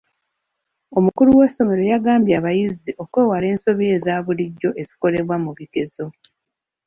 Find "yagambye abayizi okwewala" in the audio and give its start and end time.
1.91-3.45